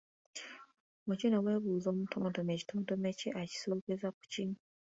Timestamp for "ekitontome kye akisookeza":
2.53-4.07